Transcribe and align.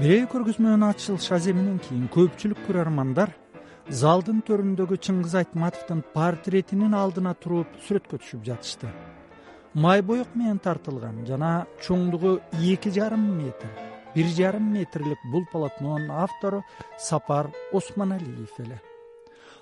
көргөзмөнүн 0.00 0.84
ачылыш 0.86 1.26
аземинен 1.36 1.76
кийин 1.84 2.06
көпчүлүк 2.14 2.62
көрөрмандар 2.64 3.34
залдын 3.92 4.38
төрүндөгү 4.48 4.96
чыңгыз 4.96 5.34
айтматовдун 5.42 6.00
портретинин 6.14 6.94
алдына 6.96 7.34
туруп 7.36 7.74
сүрөткө 7.84 8.16
түшүп 8.22 8.46
жатышты. 8.46 8.88
Май 9.74 10.00
боек 10.00 10.32
менен 10.34 10.56
тартылган 10.56 11.20
жана 11.28 11.66
чоңдугу 11.84 12.38
эки 12.72 12.88
жарым 12.96 13.26
метр 13.42 13.68
бир 14.14 14.32
жарым 14.38 14.72
метрлик 14.72 15.20
бул 15.32 15.44
полотнонун 15.52 16.10
автору 16.10 16.62
сапар 16.98 17.50
осмоналиев 17.70 18.56
эле. 18.58 18.80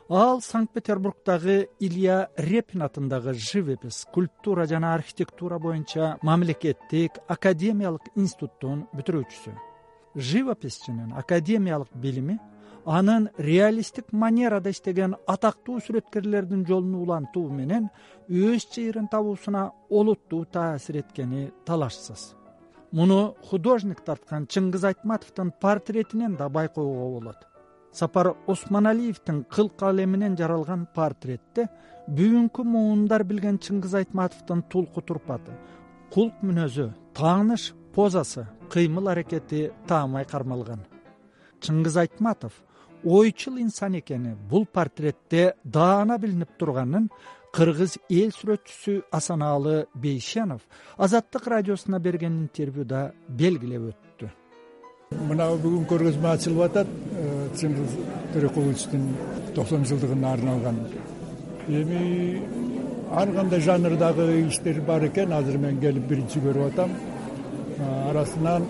Ал 0.08 0.40
санкт 0.40 0.72
петербургдагы 0.72 1.68
илья 1.80 2.28
репин 2.36 2.82
атындагы 2.82 3.34
живопись 3.34 4.04
скульптура 4.04 4.66
жана 4.66 4.94
архитектура 4.94 5.58
боюнча 5.58 6.18
мамлекеттик 6.22 7.18
академиялык 7.26 8.12
институттун 8.14 8.86
бүтүрүүчүсү 8.94 9.67
живописчинин 10.16 11.12
академиялык 11.12 11.88
билими 11.94 12.38
анын 12.84 13.28
реалисттик 13.38 14.12
манерада 14.12 14.70
иштеген 14.70 15.14
атактуу 15.26 15.78
сүрөткерлердин 15.84 16.64
жолун 16.66 16.94
улантуу 17.02 17.50
менен 17.50 17.90
өз 18.28 18.64
чыйырын 18.72 19.08
табуусуна 19.12 19.70
олуттуу 19.90 20.44
таасир 20.44 21.02
эткени 21.02 21.50
талашсыз. 21.66 22.34
Муну 22.92 23.34
художник 23.50 24.00
тарткан 24.00 24.46
чыңгыз 24.46 24.86
айтматовдун 24.88 25.52
портретинен 25.60 26.36
да 26.36 26.48
байкоого 26.48 27.20
болот. 27.20 27.44
Сапар 27.92 28.34
осмоналиевдин 28.46 29.44
кыл 29.44 29.68
калеминен 29.68 30.36
жаралган 30.36 30.86
портретте 30.94 31.68
бүгүнкү 32.08 32.64
муундар 32.64 33.24
билген 33.24 33.58
чыңгыз 33.58 33.94
айтматовдун 34.00 34.62
тулку 34.72 35.02
турпаты 35.02 35.52
кулк 36.12 36.40
мүнөзү 36.40 36.88
тааныш 37.16 37.72
позасы 37.94 38.46
кыймыл 38.70 39.08
аракети 39.08 39.70
таамай 39.88 40.24
кармалган 40.24 40.84
чыңгыз 41.60 41.98
айтматов 42.04 42.52
ойчул 43.04 43.58
инсан 43.58 43.94
экени 43.98 44.34
бул 44.50 44.66
портретте 44.66 45.54
даана 45.64 46.18
билинип 46.18 46.56
турганын 46.58 47.08
кыргыз 47.54 47.96
эл 48.10 48.32
сүрөтчүсү 48.34 49.02
асанаалы 49.18 49.86
бейшенов 49.94 50.62
азаттык 50.96 51.46
радиосуна 51.46 51.98
берген 51.98 52.42
интервьюда 52.42 53.12
белгилеп 53.28 53.88
өттү. 53.92 54.30
Мына 55.28 55.48
бүгүн 55.62 55.86
көргөзмө 55.88 56.28
ачылып 56.34 56.64
атат 56.66 56.88
э, 56.88 57.48
чыңгыз 57.56 57.94
төрекуловичтин 58.34 59.06
токсон 59.56 59.86
жылдыгына 59.88 60.32
арналган. 60.32 60.82
Эми 61.68 62.42
ар 63.10 63.32
кандай 63.32 63.60
жанрдагы 63.60 64.28
иштер 64.48 64.82
бар 64.82 65.06
экен 65.08 65.32
азыр 65.32 65.58
мен 65.58 65.80
келип 65.80 66.04
биринчи 66.08 66.44
көрүп 66.44 66.72
атам 66.72 66.92
арасынан 67.80 68.64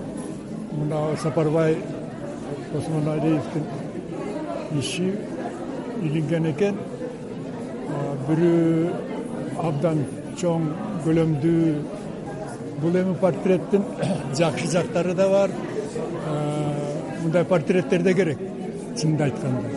мына 0.73 1.17
сапарбай 1.23 1.77
осмоналиевдин 2.77 3.65
иши 4.79 5.13
илинген 6.03 6.51
экен. 6.53 6.77
Бирөө 8.29 8.91
абдан 9.65 10.05
чоң 10.41 10.69
көлөмдүү 11.07 11.73
бул 12.83 12.99
эми 13.01 13.15
портреттин 13.23 13.85
жакшы 14.39 14.69
жактары 14.71 15.15
да 15.15 15.29
бар. 15.33 15.51
Мындай 17.23 17.45
портреттер 17.45 18.03
да 18.03 18.13
керек 18.15 18.39
чынын 18.97 19.23
айтканда. 19.23 19.69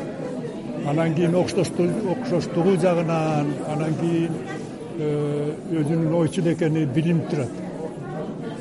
Анан 0.89 1.15
кийин 1.15 1.35
окшоштугу 1.35 2.75
жагынан 2.81 3.53
анан 3.69 3.95
кийин 4.01 4.31
э, 4.97 5.53
өзүнүн 5.71 6.15
ойчул 6.17 6.47
экени 6.51 6.85
билинип 6.85 7.29
турат 7.29 7.60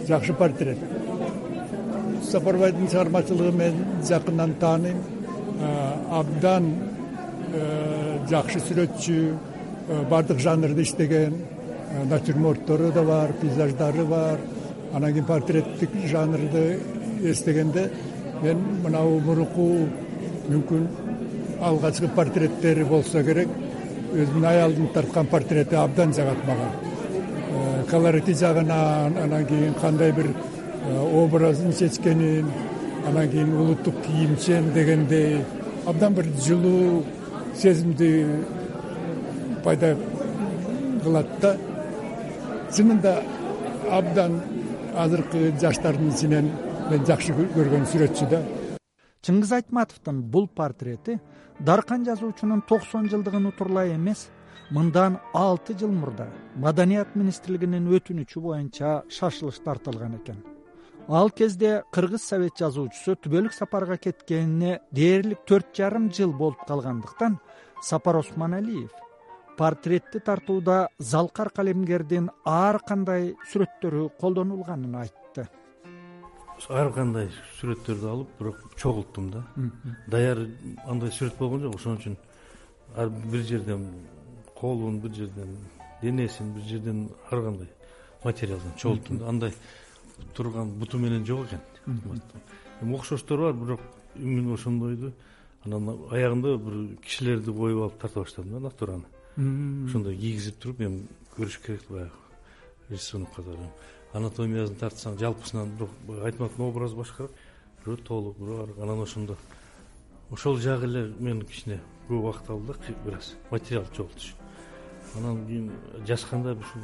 жакшы 0.08 0.34
портрет. 0.34 0.78
Сапарбайдын 2.30 2.88
чыгармачылыгын 2.88 3.56
мен 3.56 3.74
жакындан 4.08 4.54
тааныйм 4.60 4.98
э, 4.98 5.94
абдан 6.10 6.74
э, 7.52 8.18
жакшы 8.30 8.60
сүрөтчү 8.60 9.34
баардык 10.10 10.38
жанрда 10.38 10.82
иштеген 10.82 11.34
натюрморттору 12.08 12.92
да 12.92 13.02
бар 13.02 13.32
пейзаждары 13.40 14.04
бар. 14.04 14.38
Анан 14.94 15.12
кийин 15.12 15.24
портреттик 15.24 15.90
жанрды 16.06 16.80
эстегенде 17.22 17.90
мен 18.42 18.58
мынабу 18.84 19.20
мурунку 19.20 19.66
мүмкүн 20.48 20.86
алгачкы 21.60 22.08
портреттери 22.14 22.84
болсо 22.84 23.22
керек 23.24 23.48
өзүмдүн 24.12 24.46
аялымдын 24.52 24.92
тарткан 24.94 25.26
портрети 25.30 25.76
абдан 25.76 26.14
жагат 26.16 26.40
мага 26.46 26.70
э, 26.70 26.89
колорити 27.90 28.34
жагынан 28.34 29.16
анан 29.18 29.46
кийин 29.46 29.74
кандай 29.74 30.12
бир 30.12 30.26
э, 30.26 31.24
образын 31.24 31.72
чечкенин 31.72 32.46
анан 33.06 33.30
кийин 33.30 33.52
улуттук 33.54 33.94
кийимчен 34.06 34.72
дегендей 34.72 35.44
абдан 35.86 36.14
бир 36.14 36.26
жылуу 36.46 37.04
сезимди 37.54 38.26
пайда 39.64 39.96
кылат 41.02 41.26
да. 41.40 41.56
Чынында 42.70 43.24
абдан 43.90 44.40
азыркы 44.94 45.52
жаштардын 45.60 46.12
ичинен 46.14 46.50
мен 46.90 47.06
жакшы 47.06 47.34
көргөн 47.34 47.88
сүрөтчү 47.90 48.28
да. 48.30 48.44
Чыңгыз 49.26 49.52
айтматовдун 49.56 50.22
бул 50.22 50.46
портрети 50.46 51.18
даркан 51.58 52.04
жазуучунун 52.06 52.62
токсон 52.68 53.08
жылдыгын 53.10 53.50
утурлай 53.50 53.96
эмес 53.96 54.28
мындан 54.70 55.18
алты 55.34 55.74
жыл 55.74 55.92
мурда 55.92 56.28
маданият 56.54 57.16
министрлигинин 57.16 57.90
өтүнүчү 57.96 58.40
боюнча 58.40 59.02
шашылыш 59.08 59.60
тартылган 59.64 60.16
экен. 60.20 60.44
Ал 61.08 61.30
кезде 61.30 61.82
кыргыз 61.90 62.22
совет 62.22 62.58
жазуучусу 62.58 63.16
түбөлүк 63.24 63.52
сапарга 63.52 63.96
кеткенине 63.96 64.80
дээрлик 64.92 65.44
төрт 65.46 65.74
жарым 65.74 66.10
жыл 66.14 66.32
болуп 66.32 66.66
калгандыктан 66.68 67.40
сапар 67.82 68.16
осмоналиев 68.16 68.90
портретти 69.60 70.20
тартууда 70.20 70.88
залкар 70.98 71.50
калемгердин 71.50 72.30
ар 72.44 72.78
кандай 72.88 73.34
сүрөттөрү 73.50 74.06
колдонулганын 74.20 74.94
айтты. 75.02 75.48
Ар 76.68 76.88
кандай 76.94 77.28
сүрөттөрдү 77.58 78.08
алып 78.08 78.38
бирок 78.38 78.62
чогулттум 78.80 79.30
да. 79.34 79.42
Даяр 80.06 80.46
андай 80.86 81.10
сүрөт 81.10 81.36
болгон 81.38 81.66
жок. 81.66 81.76
Ошон 81.76 81.98
үчүн 81.98 82.16
ар 82.96 83.10
бир 83.10 83.44
жерден 83.50 83.84
колун 84.60 85.00
бир 85.00 85.14
жерден 85.14 85.56
денесин 86.02 86.52
бир 86.54 86.62
жерден 86.62 87.08
ар 87.30 87.42
кандай 87.42 87.68
материалдан 88.24 88.72
чогулттум 88.76 89.18
да 89.18 89.28
андай 89.28 89.54
турган 90.34 90.70
буту 90.78 90.98
менен 90.98 91.24
жок 91.26 91.46
экен. 91.46 91.60
Эми 92.82 92.94
окшоштор 92.94 93.38
бар 93.38 93.52
бирок 93.52 93.80
именно 94.16 94.54
ошондойду 94.54 95.12
анан 95.64 95.88
аягында 96.10 96.56
бир 96.58 96.96
кишилерди 97.04 97.52
коюп 97.52 97.82
алып 97.82 97.98
тарта 98.00 98.20
баштадым 98.20 98.52
да 98.52 98.60
натураны. 98.60 99.04
Ошондой 99.36 100.16
кийгизип 100.16 100.58
туруп 100.58 100.80
эми 100.80 101.06
көрүш 101.36 101.60
керек 101.64 101.88
баягы 101.88 102.10
рисунок 102.90 103.34
катары 103.34 103.70
анатомиясын 104.12 104.76
тартсаң 104.80 105.18
жалпысынан 105.20 105.76
бирок 105.76 106.24
айтматовдун 106.24 106.66
образы 106.66 106.98
башкараак 106.98 107.36
бирөө 107.84 108.04
толук 108.08 108.38
бирөө 108.40 108.62
арык 108.64 108.82
анан 108.82 109.02
ошондо 109.04 109.36
ошол 110.30 110.58
жагы 110.58 110.90
эле 110.90 111.06
мен 111.18 111.42
кичине 111.42 111.80
көп 112.08 112.18
убакыт 112.18 112.50
алды 112.50 112.74
да 112.74 112.94
бир 113.04 113.18
аз 113.18 113.34
материал 113.50 113.86
чогултуш 113.96 114.34
анан 115.16 115.46
кийин 115.46 115.70
жазганда 116.06 116.52
ушул 116.52 116.82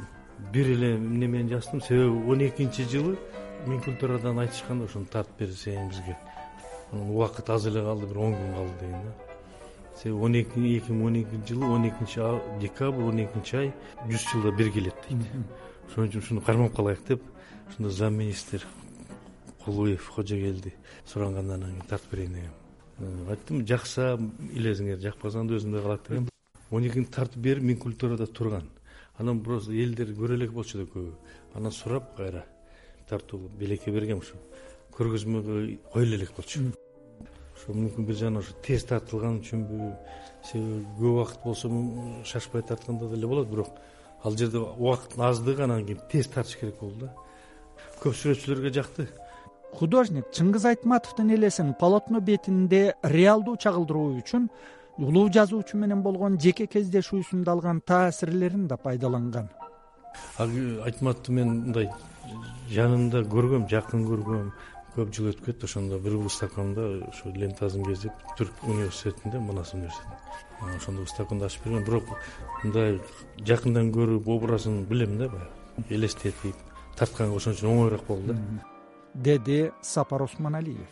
бир 0.53 0.67
эле 0.67 0.95
эмне 0.95 1.27
менен 1.27 1.49
жаздым. 1.49 1.81
Себеби 1.81 2.31
он 2.31 2.47
экинчи 2.47 2.83
жылы 2.83 3.17
минкультурадан 3.65 4.39
айтышкан 4.39 4.79
да 4.79 4.85
ошону 4.85 5.05
тартып 5.05 5.39
берсең 5.39 5.89
бизге. 5.89 6.17
Анан 6.91 7.09
убакыт 7.09 7.49
аз 7.49 7.65
эле 7.65 7.81
калды 7.81 8.07
бир 8.07 8.17
он 8.17 8.33
күн 8.33 8.53
калды 8.53 8.79
деген 8.81 9.01
да. 9.01 9.13
Себеби 10.01 10.17
он 10.17 10.35
эки 10.35 10.77
эки 10.77 10.91
миң 10.91 11.05
он 11.05 11.21
экинчи 11.21 11.53
жылы 11.53 11.65
он 11.65 11.89
экинчи 11.89 12.21
декабрь 12.61 13.03
он 13.03 13.23
экинчи 13.23 13.55
ай 13.55 13.73
жүз 14.07 14.31
жылда 14.31 14.51
бир 14.57 14.71
келет 14.71 14.95
дейт. 15.09 15.25
Ошон 15.89 16.07
үчүн 16.07 16.21
ушуну 16.21 16.41
кармап 16.41 16.75
калайык 16.75 17.05
деп 17.07 17.23
ошондо 17.69 17.89
замминистр 17.89 18.65
кулуев 19.65 20.11
кожогелди 20.15 20.73
сурагандан 21.05 21.63
анан 21.63 21.71
кийин 21.71 21.87
тартып 21.89 22.11
берейин 22.11 22.33
дегем. 22.33 22.51
Э, 22.99 23.31
айттым 23.31 23.65
жакса 23.65 24.17
илесиңер 24.53 24.99
жакпаса 24.99 25.39
анда 25.39 25.55
өзүмдөй 25.55 25.81
калат 25.81 26.07
дегем 26.09 26.27
он 26.71 26.87
экинчи 26.87 27.11
тартып 27.11 27.41
берип 27.41 27.63
минкультурада 27.63 28.27
турган. 28.27 28.69
Анан 29.17 29.41
просто 29.43 29.71
элдер 29.71 30.11
көрө 30.13 30.35
элек 30.35 30.51
болчу 30.51 30.77
да 30.77 30.83
көбү. 30.83 31.13
Анан 31.55 31.71
сурап 31.71 32.15
кайра 32.17 32.45
тартуу 33.09 33.49
белекке 33.59 33.91
бергем 33.91 34.19
ушу 34.19 34.37
көргөзмөгө 34.97 35.77
коюла 35.93 36.15
элек 36.15 36.33
болчу. 36.35 36.71
Ошо 37.55 37.73
мүмкүн 37.73 38.05
бир 38.05 38.15
жагынан 38.15 38.41
ошо 38.41 38.55
тез 38.65 38.83
тартылган 38.89 39.39
үчүнбү 39.41 39.91
себеби 40.43 40.83
көп 40.97 41.11
убакыт 41.11 41.43
болсо 41.43 41.69
шашпай 42.25 42.61
тартканда 42.61 43.09
деле 43.09 43.27
болот 43.27 43.47
бирок 43.49 43.69
ал 44.23 44.37
жерде 44.37 44.59
убакыттын 44.59 45.23
аздыгы 45.29 45.63
анан 45.63 45.85
кийин 45.85 46.01
тез 46.11 46.27
тартыш 46.27 46.57
керек 46.57 46.79
болду 46.79 47.05
да. 47.05 47.13
Көп 48.01 48.13
сүрөтчүлөргө 48.13 48.73
жакты. 48.73 49.07
Художник 49.73 50.29
чыңгыз 50.33 50.65
айтматовдун 50.69 51.33
элесин 51.35 51.73
полотно 51.79 52.21
бетинде 52.21 52.95
реалдуу 53.03 53.57
чагылдыруу 53.57 54.17
үчүн 54.21 54.49
улуу 54.97 55.29
жазуучу 55.33 55.77
менен 55.77 56.01
болгон 56.01 56.37
жеке 56.41 56.67
кездешүүсүндө 56.67 57.51
алган 57.51 57.81
таасирлерин 57.81 58.67
да 58.67 58.77
пайдаланган. 58.77 59.49
Айтматовду 60.37 61.31
мен 61.31 61.53
мындай 61.67 61.91
жанымда 62.73 63.21
көргөм 63.29 63.67
жакын 63.69 64.05
көргөм 64.07 64.51
көп 64.95 65.11
жыл 65.13 65.29
өтүп 65.31 65.45
кетти 65.45 65.67
ошондо 65.69 65.99
бир 66.01 66.17
выставкамда 66.17 66.87
ушу 67.11 67.29
лентасын 67.35 67.85
кезип 67.85 68.11
түрк 68.39 68.63
университетинде 68.65 69.39
манас 69.39 69.73
университетинде. 69.73 70.17
Ошондо 70.77 71.05
выставкамды 71.05 71.45
ачып 71.45 71.67
берген 71.67 71.85
бирок 71.85 72.09
мындай 72.63 72.99
жакындан 73.45 73.91
көрүп 73.93 74.27
образын 74.27 74.85
билем 74.89 75.17
да 75.19 75.29
баягы. 75.29 75.51
Элестетип 75.89 76.55
тартканга 76.97 77.37
ошон 77.37 77.53
үчүн 77.53 77.69
оңоюраак 77.69 78.07
болду 78.07 78.33
да. 78.33 78.39
Деди 79.13 79.71
сапар 79.81 80.23
осмоналиев 80.23 80.89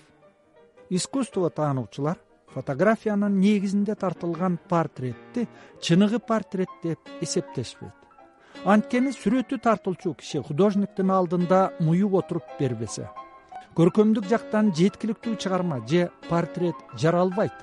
искусство 0.89 1.49
таануучулар 1.49 2.19
фотографиянын 2.55 3.37
негизинде 3.39 3.95
тартылган 3.95 4.57
портретти 4.69 5.47
чыныгы 5.81 6.19
портрет 6.19 6.71
деп 6.83 6.99
эсептешпейт. 7.21 7.93
Анткени 8.63 9.11
сүрөтү 9.11 9.59
тартуучу 9.61 10.15
киши 10.21 10.41
художниктин 10.41 11.11
алдында 11.11 11.59
муюп 11.83 12.15
отуруп 12.21 12.55
бербесе. 12.59 13.09
Көркөмдүк 13.75 14.29
жактан 14.31 14.71
жеткиликтүү 14.73 15.35
чыгарма 15.35 15.81
же 15.87 16.09
портрет 16.29 16.75
жаралбайт. 16.97 17.53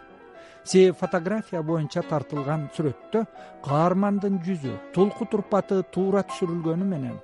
Себеби 0.64 0.98
фотография 1.00 1.62
боюнча 1.62 2.04
тартылган 2.06 2.68
сүрөттө 2.76 3.24
каармандын 3.64 4.42
жүзү 4.46 4.76
толку 4.94 5.26
турпаты 5.26 5.82
туура 5.94 6.22
түшүрүлгөнү 6.28 6.86
менен 6.92 7.16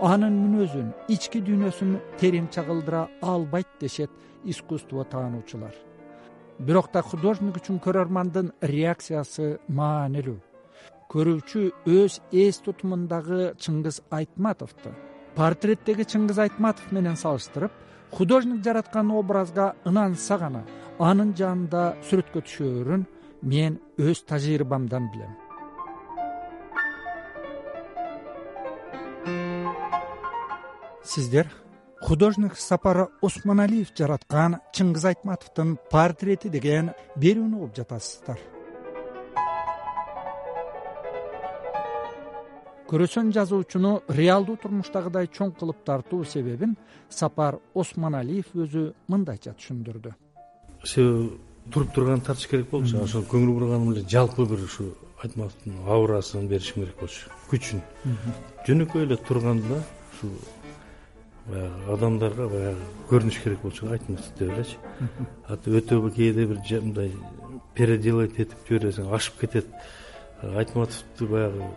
анын 0.00 0.34
мүнөзүн 0.42 0.92
ички 1.12 1.40
дүйнөсүн 1.44 1.96
терең 2.20 2.48
чагылдыра 2.52 3.06
албайт 3.34 3.68
дешет 3.80 4.10
искусство 4.44 5.04
таануучулар 5.12 5.85
бирок 6.58 6.90
да 6.92 7.02
художник 7.02 7.58
үчүн 7.60 7.80
көрөрмандын 7.84 8.52
реакциясы 8.60 9.58
маанилүү. 9.68 10.38
Көрүүчү 11.12 11.66
өз 11.86 12.20
эс 12.32 12.58
тутумундагы 12.64 13.52
чыңгыз 13.62 14.00
айтматовду 14.10 14.94
портреттеги 15.36 16.06
чыңгыз 16.08 16.40
айтматов 16.46 16.92
менен 16.96 17.16
салыштырып 17.20 17.72
художник 18.10 18.62
жараткан 18.64 19.10
образга 19.12 19.74
ынанса 19.84 20.38
гана 20.40 20.62
анын 20.98 21.34
жанында 21.36 21.82
сүрөткө 22.08 22.42
түшөөрүн 22.46 23.04
мен 23.42 23.76
өз 23.98 24.24
тажрыйбамдан 24.24 25.10
билем. 25.12 25.36
Сиздер 31.04 31.52
художник 32.06 32.54
сапар 32.56 33.08
осмоналиев 33.20 33.88
жараткан 33.98 34.60
чыңгыз 34.70 35.06
айтматовдун 35.10 35.72
портрети 35.90 36.46
деген 36.54 36.92
берүүнү 37.18 37.56
угуп 37.58 37.72
жатасыздар. 37.74 38.38
Көрөсөн 42.86 43.32
жазуучуну 43.34 43.96
реалдуу 44.06 44.54
турмуштагыдай 44.62 45.26
чоң 45.26 45.50
кылып 45.58 45.80
тартуу 45.88 46.22
себебин 46.24 46.76
сапар 47.10 47.58
осмоналиев 47.74 48.54
өзү 48.54 48.92
мындайча 49.10 49.56
түшүндүрдү. 49.58 50.12
Себеби 50.84 51.40
туруп 51.74 51.90
турган 51.96 52.22
тартыш 52.22 52.46
керек 52.52 52.70
болчу. 52.70 53.00
Ошол 53.02 53.26
көңүл 53.26 53.56
бурганым 53.58 53.90
эле 53.96 54.06
жалпы 54.06 54.46
бир 54.46 54.62
ушу 54.62 54.92
айтматовдун 55.24 55.82
аурасын 55.90 56.46
беришим 56.46 56.84
керек 56.84 57.00
болчу. 57.00 57.34
Күчүн. 57.50 57.82
Жөнөкөй 58.68 59.08
эле 59.08 59.18
турганда 59.26 59.82
ушу 60.12 60.30
баягы 61.48 61.92
адамдарга 61.94 62.48
баягы 62.48 62.86
көрүнүш 63.10 63.42
керек 63.42 63.62
болчу 63.62 63.90
айтматов 63.90 64.32
деп 64.38 64.52
элечи 64.52 64.76
өтө 65.48 66.10
кээде 66.16 66.46
бир 66.46 66.60
мындай 66.82 67.12
переделать 67.74 68.38
этип 68.40 68.56
жибересиң 68.68 69.12
ашып 69.14 69.40
кетет. 69.40 69.66
Айтматовду 70.42 71.28
баягы 71.28 71.68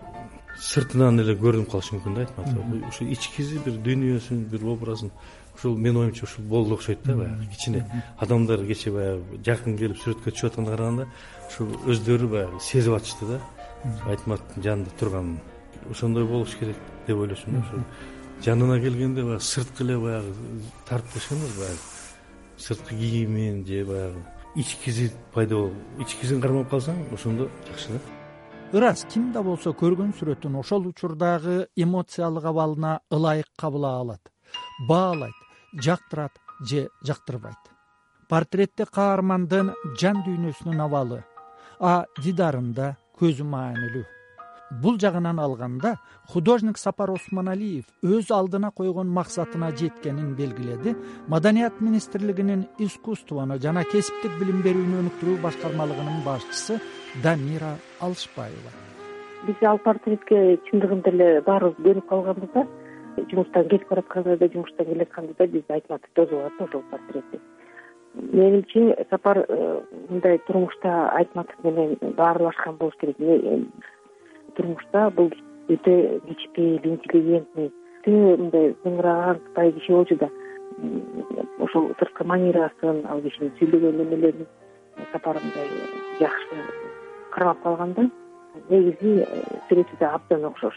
сыртынан 0.59 1.19
эле 1.23 1.35
көрүнүп 1.39 1.71
калышы 1.71 1.95
мүмкүн 1.95 2.15
да 2.15 2.25
айтматов 2.25 2.89
ушу 2.89 3.05
ичкиси 3.13 3.59
бир 3.65 3.77
дүйнөсүн 3.85 4.45
бир 4.51 4.65
образын 4.73 5.11
ушул 5.55 5.77
менин 5.77 6.01
оюмча 6.03 6.25
ушул 6.25 6.45
болду 6.45 6.75
окшойт 6.75 7.03
да 7.03 7.15
баягы 7.15 7.47
кичине. 7.51 7.85
Адамдар 8.17 8.65
кечээ 8.65 8.93
баягы 8.93 9.39
жакын 9.45 9.77
келип 9.77 10.01
сүрөткө 10.03 10.31
түшүп 10.31 10.51
атканда 10.51 10.75
караганда 10.75 11.07
ушу 11.49 11.69
өздөрү 11.87 12.27
баягы 12.27 12.59
сезип 12.61 12.95
атышты 12.95 13.25
да. 13.27 13.39
Айтматовдун 14.07 14.63
жанында 14.63 14.95
турганын 14.99 15.39
ошондой 15.89 16.25
болуш 16.27 16.55
керек 16.59 16.75
деп 17.07 17.17
ойлочумун 17.17 17.61
да 17.61 17.67
ошо 17.67 17.83
жанына 18.43 18.79
келгенде 18.79 19.23
баягы 19.23 19.43
сырткы 19.43 19.83
эле 19.83 19.97
баягы 19.99 20.33
тартып 20.87 21.31
эмес 21.31 21.55
баягы. 21.57 21.79
Сырткы 22.57 22.95
кийимин 22.95 23.65
же 23.65 23.85
баягы 23.85 24.23
ичкиси 24.55 25.11
пайда 25.33 25.55
болуп 25.55 25.73
ичкисин 25.99 26.41
кармап 26.41 26.69
калсаң 26.71 27.13
ошондо 27.13 27.49
жакшы 27.67 27.93
да. 27.93 27.99
Ырас 28.73 29.05
ким 29.11 29.31
да 29.33 29.43
болсо 29.43 29.73
көргөн 29.73 30.13
сүрөтүн 30.19 30.59
ошол 30.59 30.87
учурдагы 30.87 31.67
эмоциялык 31.75 32.45
абалына 32.45 32.99
ылайык 33.11 33.49
кабыл 33.57 33.85
алат. 33.85 34.21
Баалайт 34.87 35.35
жактырат 35.73 36.31
же 36.61 36.89
жактырбайт. 37.03 37.57
Портретте 38.29 38.85
каармандын 38.85 39.73
жан 39.99 40.23
дүйнөсүнүн 40.25 40.85
абалы 40.85 41.23
а 41.79 42.05
дидарында 42.23 42.95
көзү 43.19 43.43
маанилүү 43.43 44.05
бул 44.71 44.99
жагынан 44.99 45.39
алганда 45.39 45.95
художник 46.33 46.77
сапар 46.77 47.11
осмоналиев 47.11 47.85
өз 48.03 48.31
алдына 48.31 48.71
койгон 48.71 49.09
максатына 49.09 49.71
жеткенин 49.71 50.35
белгиледи. 50.35 50.95
Маданият 51.27 51.81
министрлигинин 51.81 52.67
искусствону 52.77 53.57
жана 53.59 53.83
кесиптик 53.83 54.37
билим 54.39 54.61
берүүнү 54.61 55.01
өнүктүрүү 55.03 55.41
башкармалыгынын 55.41 56.23
башчысы 56.25 56.79
дамира 57.23 57.75
алышбаева. 57.99 58.73
Биз 59.47 59.63
ал 59.63 59.79
портретке 59.79 60.59
чындыгында 60.69 61.13
эле 61.13 61.29
баарыбыз 61.41 61.85
көнүп 61.85 62.09
калганбыз 62.09 62.53
да. 62.53 62.67
Жумуштан 63.31 63.67
кетип 63.69 63.89
баратканда 63.89 64.37
да 64.37 64.51
жумуштан 64.53 64.85
келатканда 64.85 65.33
да 65.39 65.47
бизди 65.47 65.73
айтматов 65.73 66.09
тосуп 66.13 66.39
алат 66.39 66.61
ошол 66.67 66.83
портретти 66.91 67.39
менимче 68.15 69.05
сапар 69.09 69.45
э, 69.47 69.81
мындай 70.09 70.39
турмушта 70.39 71.09
айтматов 71.09 71.55
менен 71.63 71.97
баарлашкан 72.17 72.75
болуш 72.77 72.95
керек 72.99 73.17
турмушта 74.59 75.07
бул 75.15 75.31
өтө 75.71 75.95
кичинекей 76.27 76.93
интеллигентный 76.93 77.71
өтө 77.71 78.15
мындай 78.43 78.71
зыңыраган 78.83 79.41
сыпайы 79.47 79.73
киши 79.79 79.93
болчу 79.95 80.19
да 80.19 80.29
ошол 81.65 81.91
сырткы 81.99 82.27
манерасын 82.27 83.05
ал 83.09 83.21
кишинин 83.25 83.55
сүйлөгөн 83.59 84.03
эмелерин 84.05 84.47
сапар 85.11 85.39
мындай 85.43 85.67
жакшы 86.19 86.63
кармап 87.31 87.63
калган 87.63 87.93
да 87.93 88.09
негизи 88.69 89.23
э, 89.23 89.41
сүрөтү 89.69 89.99
да 89.99 90.13
абдан 90.17 90.45
окшош. 90.45 90.75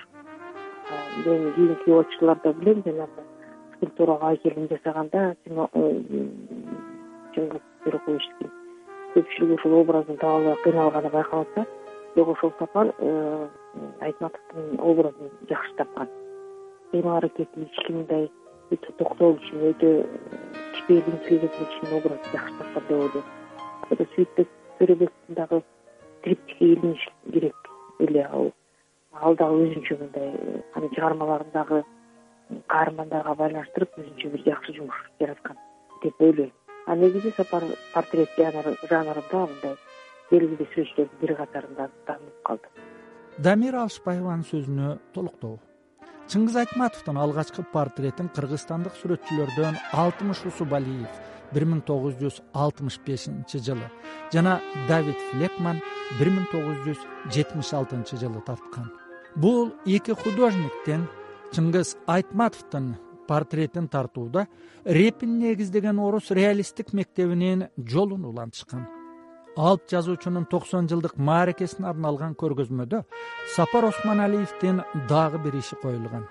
Мен 1.27 1.53
кийинки 1.55 1.91
отчуларда 1.91 2.53
билем 2.53 2.83
жанагы 2.87 3.25
скульптурага 3.77 4.37
келим 4.43 4.69
жасаганда 4.71 5.35
э, 5.45 5.79
чыңгыз 7.35 7.65
бөйрөкбаевичтин 7.85 8.53
көпчүлүгү 9.15 9.59
ушул 9.59 9.79
образын 9.81 10.21
таба 10.21 10.39
албай 10.39 10.63
кыйналганы 10.65 11.11
байкалат 11.11 11.49
да 11.57 11.67
бирок 12.15 12.37
ошол 12.37 12.53
сапар 12.59 12.93
э, 12.99 13.49
айтматовдун 14.01 14.81
образын 14.81 15.31
жакшы 15.49 15.75
тапкан. 15.77 16.09
Кыймыл 16.91 17.17
аракети 17.17 17.67
ички 17.67 17.93
мындай 17.93 18.31
өтө 18.71 18.93
токтоо 18.99 19.35
кишинин 19.37 19.71
өтө 19.73 19.91
образын 21.99 22.33
жакшы 22.33 22.55
тапкан 22.59 22.85
деп 22.89 22.99
ойлойм. 22.99 23.27
Сүйүтбек 24.15 24.49
төрөбековдун 24.79 25.37
дагы 25.37 25.63
триптихи 26.23 26.73
илиниш 26.75 27.09
керек 27.33 27.71
эле 27.99 28.25
ал. 28.25 28.53
Ал 29.13 29.37
дагы 29.37 29.67
өзүнчө 29.67 29.99
мындай 30.01 30.29
анын 30.75 30.95
чыгармаларын 30.95 31.85
каармандарга 32.69 33.35
байланыштырып 33.35 33.99
өзүнчө 33.99 34.33
бир 34.35 34.45
жакшы 34.47 34.75
жумуш 34.77 34.99
жараткан 35.21 35.57
деп 36.03 36.21
ойлойм. 36.21 36.53
А 36.87 36.97
негизи 36.97 37.31
сапар 37.37 37.65
портрет 37.95 38.39
жанрында 38.39 39.45
мындай 39.53 39.77
белгилүү 40.31 40.73
сүрөтчүлөрдүн 40.73 41.21
бири 41.21 41.39
катарында 41.43 41.91
танылып 42.09 42.43
калды 42.49 42.92
дамира 43.39 43.83
алышбаеванын 43.87 44.45
сөзүнө 44.45 44.89
толуктоо 45.15 45.57
чыңгыз 46.33 46.57
айтматовдун 46.63 47.17
алгачкы 47.23 47.65
портретин 47.73 48.29
кыргызстандык 48.37 48.99
сүрөтчүлөрдөн 49.01 49.79
алтымыш 50.03 50.43
усубалиев 50.51 51.21
бир 51.55 51.67
миң 51.69 51.81
тогуз 51.89 52.19
жүз 52.21 52.43
алтымыш 52.53 52.99
бешинчи 53.07 53.63
жылы 53.65 53.89
жана 54.35 54.59
давид 54.89 55.17
флекман 55.31 55.81
бир 56.19 56.33
миң 56.35 56.49
тогуз 56.53 56.85
жүз 56.87 57.07
жетимиш 57.33 57.73
алтынчы 57.81 58.21
жылы 58.21 58.45
тарткан 58.47 58.91
бул 59.35 59.73
эки 59.87 60.13
художниктин 60.13 61.09
чыңгыз 61.57 61.97
айтматовдун 62.07 62.97
портретин 63.29 63.89
тартууда 63.89 64.47
репин 64.85 65.39
негиздеген 65.39 65.99
орус 65.99 66.31
реалисттик 66.31 66.93
мектебинин 66.93 67.69
жолун 67.79 68.27
улантышкан 68.29 68.87
алп 69.57 69.83
жазуучунун 69.91 70.47
токсон 70.47 70.89
жылдык 70.89 71.17
мааракесине 71.17 71.89
арналган 71.89 72.35
көргөзмөдө 72.41 73.03
сапар 73.55 73.85
осмоналиевдин 73.91 74.83
дагы 75.09 75.39
бир 75.39 75.59
иши 75.59 75.77
коюлган. 75.77 76.27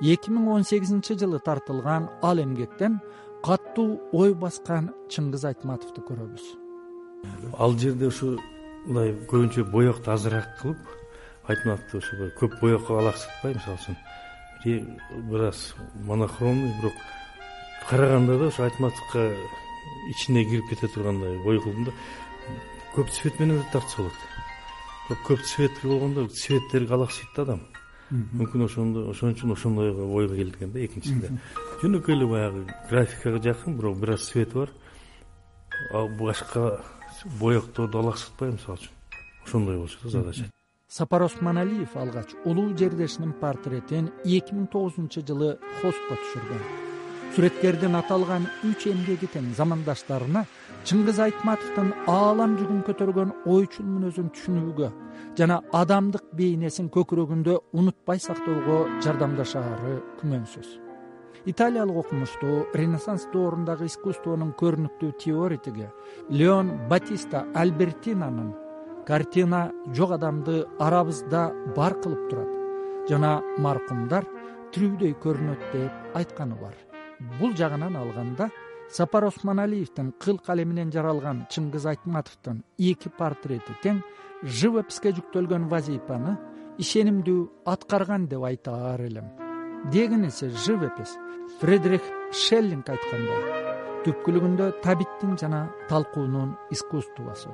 эки 0.00 0.30
миң 0.30 0.48
он 0.48 0.64
сегизинчи 0.64 1.14
жылы 1.18 1.40
тартылган 1.40 2.08
ал 2.22 2.38
эмгектен 2.38 3.00
катуу 3.42 4.00
ой 4.12 4.34
баскан 4.34 4.94
чыңгыз 5.08 5.46
айтматовду 5.46 6.00
көрөбүз. 6.00 6.44
Ал 7.58 7.76
жерде 7.76 8.06
ушу 8.06 8.38
мындай 8.86 9.12
көбүнчө 9.26 9.64
боекты 9.70 10.10
азыраак 10.10 10.60
кылып 10.62 10.78
айтматовду 11.48 11.98
ушу 11.98 12.30
көп 12.38 12.60
боекко 12.60 12.98
алаксытпай 12.98 13.54
мисалы 13.54 13.78
үчүн. 13.82 13.96
Бир 15.30 15.48
аз 15.48 15.74
монохромный 16.06 16.72
бирок 16.78 16.94
караганда 17.88 18.38
да 18.38 18.46
ошо 18.46 18.62
айтматовго 18.62 19.34
ичине 20.10 20.44
кирип 20.44 20.68
кете 20.70 20.86
тургандай 20.88 21.36
ой 21.44 21.60
кылдым 21.60 21.84
да 21.84 21.92
көп 22.94 23.10
цвет 23.10 23.38
менен 23.40 23.60
да 23.60 23.66
тартса 23.72 24.02
болот. 24.02 24.12
Көп 25.26 25.42
цвет 25.42 25.72
болгондо 25.82 26.26
цветтерге 26.28 26.94
алаксыйт 26.94 27.34
да 27.36 27.42
адам. 27.42 27.60
Мүмкүн 28.10 28.64
ошондо 28.66 29.04
ошон 29.10 29.34
үчүн 29.34 29.52
ошондой 29.54 29.92
ойго 29.94 30.34
келген 30.34 30.72
да 30.72 30.82
экинчисинде. 30.84 31.30
Жөнөкөй 31.82 32.16
эле 32.16 32.26
баягы 32.26 32.64
графикага 32.90 33.42
жакын 33.42 33.76
бирок 33.78 33.98
бир 33.98 34.14
аз 34.16 34.28
цвети 34.30 34.54
бар. 34.54 34.70
Ал 35.94 36.08
башка 36.18 36.82
боекторду 37.38 37.98
алаксытпай 38.02 38.52
мисалы 38.52 38.78
үчүн. 38.78 38.94
Ошондой 39.46 39.78
болчу 39.78 39.98
да 40.02 40.10
задача. 40.10 40.50
Сапар 40.88 41.22
осмоналиев 41.22 41.94
алгач 41.96 42.34
улуу 42.44 42.76
жердешинин 42.76 43.32
портретин 43.32 44.10
эки 44.24 44.54
миң 44.54 44.66
тогузунчу 44.72 45.22
жылы 45.22 45.56
хостко 45.80 46.18
түшүргөн 46.18 46.64
сүреткердин 47.34 47.94
аталган 47.94 48.48
үч 48.66 48.88
эмгеги 48.90 49.28
тең 49.30 49.52
замандаштарына 49.54 50.42
чыңгыз 50.88 51.20
айтматовдун 51.26 51.92
аалам 52.10 52.56
жүгүн 52.58 52.80
көтөргөн 52.88 53.30
ойчул 53.54 53.86
мүнөзүн 53.86 54.32
түшүнүүгө 54.34 54.88
жана 55.38 55.60
адамдык 55.80 56.32
бейнесин 56.40 56.88
көкүрөгүндө 56.96 57.56
унутпай 57.78 58.18
сактоого 58.24 58.80
жардамдашаары 59.04 60.00
күмөнсүз. 60.22 60.72
Италиялык 61.46 62.02
окумуштуу 62.02 62.66
ренессанс 62.74 63.28
доорундагы 63.32 63.86
искусствонун 63.86 64.50
көрүнүктүү 64.60 65.14
теоретиги 65.22 65.86
леон 66.34 66.74
батиста 66.90 67.46
альбертинанын 67.54 68.52
картина 69.06 69.68
жок 69.94 70.18
адамды 70.18 70.64
арабызда 70.82 71.48
бар 71.78 71.96
кылып 72.02 72.28
турат 72.28 73.08
жана 73.08 73.38
маркумдар 73.58 74.28
тирүүдөй 74.74 75.16
көрүнөт 75.24 75.66
деп 75.72 76.16
айтканы 76.18 76.58
бар 76.60 76.89
бул 77.38 77.54
жагынан 77.56 77.96
алганда 77.96 78.50
сапар 78.90 79.24
осмоналиевдин 79.24 80.12
кыл 80.18 80.38
калеминен 80.38 80.90
жаралган 80.92 81.44
чыңгыз 81.52 81.86
айтматовдун 81.92 82.62
эки 82.78 83.12
портрети 83.18 83.76
тең 83.82 84.02
живописке 84.42 85.12
жүктөлгөн 85.18 85.68
вазыйпаны 85.70 86.36
ишенимдүү 86.80 87.40
аткарган 87.68 88.26
деп 88.28 88.44
айтаар 88.48 89.00
элем. 89.00 89.28
Дегенеси 89.92 90.50
живопись 90.64 91.16
фредерих 91.60 92.04
шеллинг 92.32 92.88
айткандай 92.88 93.60
түпкүлүгүндө 94.04 94.70
табиттин 94.84 95.36
жана 95.40 95.66
талкуунун 95.88 96.54
искусствосу. 96.72 97.52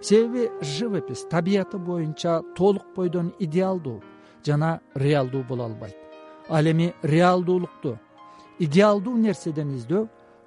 Себеби 0.00 0.50
живопись 0.60 1.24
табияты 1.30 1.78
боюнча 1.78 2.40
толук 2.56 2.86
бойдон 2.96 3.32
идеалдуу 3.38 4.02
жана 4.44 4.80
реалдуу 4.94 5.44
боло 5.44 5.64
албайт. 5.64 5.96
Ал 6.48 6.66
эми 6.66 6.94
реалдуулукту 7.02 7.98
идеалдуу 8.58 9.16
нерседен 9.20 9.74
издөө 9.76 10.06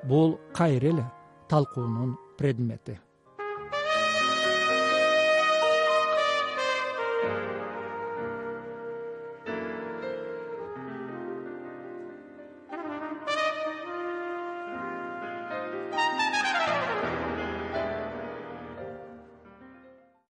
бул 0.10 0.40
кайра 0.54 0.90
эле 0.94 1.06
талкуунун 1.50 2.18
предмети 2.38 2.98